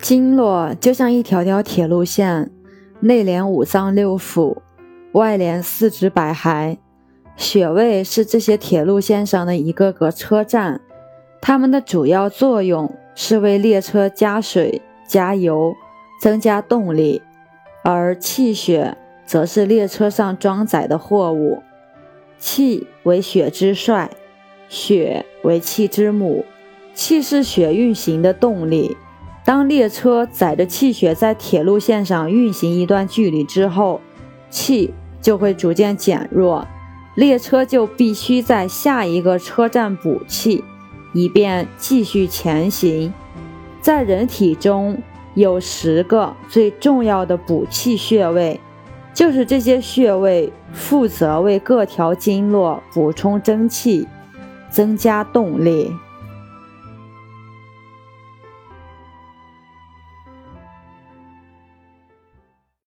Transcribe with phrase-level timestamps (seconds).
[0.00, 2.50] 经络就像一条条铁路线，
[3.00, 4.56] 内连五脏六腑，
[5.12, 6.76] 外连四肢百骸。
[7.36, 10.80] 穴位是这些铁路线上的一个个车站，
[11.40, 15.74] 它们的主要作用是为列车加水、加油，
[16.20, 17.22] 增加动力；
[17.82, 21.62] 而气血则是列车上装载的货物。
[22.38, 24.10] 气为血之帅，
[24.68, 26.44] 血为气之母，
[26.92, 28.96] 气是血运行的动力。
[29.44, 34.00] 当列车载着气血在铁路线上运行一段距离之后，
[34.50, 36.66] 气就会逐渐减弱，
[37.16, 40.62] 列车就必须在下一个车站补气，
[41.12, 43.12] 以便继续前行。
[43.80, 44.96] 在人体中
[45.34, 48.60] 有十个最重要的补气穴位，
[49.12, 54.06] 就是这些穴位负责为各条经络补充真气，
[54.70, 55.90] 增加动力。